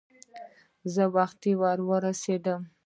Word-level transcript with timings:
زه 0.93 1.03
وختي 1.15 1.51
ور 1.61 1.79
ورسېدم. 1.89 2.61